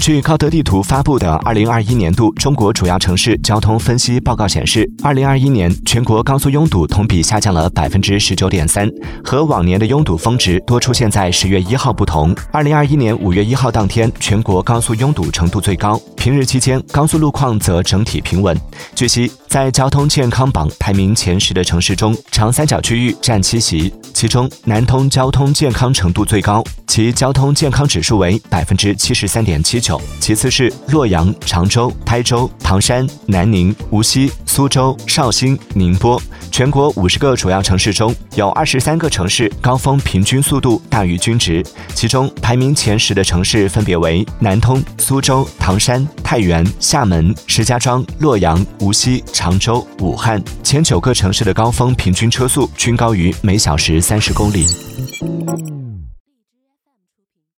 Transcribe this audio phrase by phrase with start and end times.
[0.00, 8.90] 据高德地图发布的二零二一年度中国主要城市交通分析报告显示，二零二一年全国高速拥堵同比下降了百分之十九点三，
[9.22, 12.34] 和往年的拥堵峰值多出现在十月一号不同。
[12.50, 18.58] 二零二一年五月一号当天，全国高速拥堵程度最高，平日期间高速路况则整体平稳。
[18.94, 29.98] 据悉，在交通健康榜排名前十的城市中，长三角区域占七席，其中南通交通健康程度最高，其交通健康指数为百分之七十三点七九。
[30.20, 36.20] 其次是洛阳、常州、台州、唐山、南宁、无锡、苏州、绍兴、宁波。
[36.50, 41.64] 全国五十个主要城市中有二十三个城市高峰平均速度大于均值，
[41.94, 50.42] 其中排名前十的城市分别为南通、苏州、唐山、太原、厦门、石家庄、洛阳、无锡、常州、武汉。
[50.62, 54.66] 前九个城市的高峰平均车速均高于每小时三十公里。